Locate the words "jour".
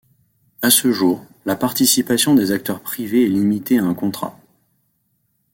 0.91-1.23